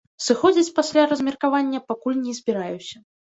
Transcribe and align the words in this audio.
Сыходзіць 0.27 0.71
пасля 0.79 1.03
размеркавання 1.11 1.83
пакуль 1.93 2.19
не 2.25 2.33
збіраюся. 2.39 2.97